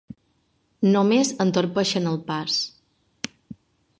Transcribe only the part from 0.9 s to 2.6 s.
Només entorpeixen el pas.